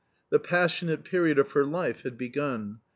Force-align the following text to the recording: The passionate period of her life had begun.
The 0.31 0.39
passionate 0.39 1.03
period 1.03 1.37
of 1.37 1.51
her 1.51 1.63
life 1.63 2.01
had 2.01 2.17
begun. 2.17 2.79